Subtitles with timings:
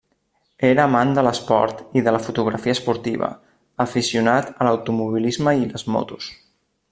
[0.69, 3.29] Era amant de l'esport i de la fotografia esportiva,
[3.87, 6.33] aficionat a l'automobilisme i les motos.